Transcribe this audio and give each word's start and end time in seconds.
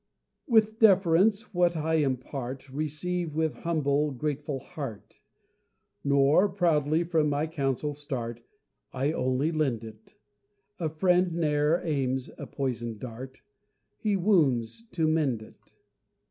With 0.47 0.79
deference, 0.79 1.53
what 1.53 1.77
I 1.77 1.97
impart 1.97 2.71
Receive 2.71 3.35
with 3.35 3.53
humble 3.57 4.09
grateful 4.09 4.57
heart, 4.57 5.21
Nor 6.03 6.49
proudly 6.49 7.03
from 7.03 7.29
my 7.29 7.45
counsel 7.45 7.93
start, 7.93 8.41
I 8.93 9.11
only 9.11 9.51
lend 9.51 9.83
it 9.83 10.15
A 10.79 10.89
friend 10.89 11.33
ne'er 11.33 11.81
aims 11.85 12.31
a 12.39 12.47
poisoned 12.47 12.99
dart 12.99 13.43
He 13.99 14.15
wounds, 14.15 14.85
to 14.93 15.07
mend 15.07 15.43
it. 15.43 15.75